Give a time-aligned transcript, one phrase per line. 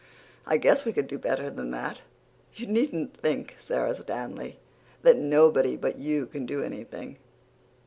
[0.47, 2.01] I guess we could do better than that.
[2.55, 4.57] You needn't think, Sara Stanley,
[5.03, 7.17] that nobody but you can do anything."